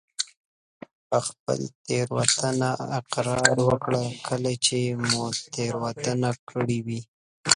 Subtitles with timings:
[1.07, 2.69] په خپله تېروتنه
[2.99, 4.77] اقرار وکړه کله چې
[5.07, 6.99] مو تېروتنه کړي وي.